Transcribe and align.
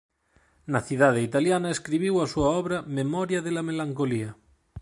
Na 0.71 0.81
cidade 0.87 1.19
italiana 1.29 1.73
escribiu 1.75 2.13
a 2.19 2.29
súa 2.33 2.49
obra 2.61 2.77
"Memoria 2.99 3.39
de 3.45 3.51
la 3.55 3.65
melancolía". 3.69 4.29